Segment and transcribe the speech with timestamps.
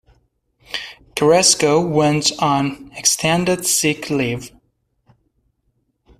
[1.15, 4.49] Carrasco went on extended sick leave.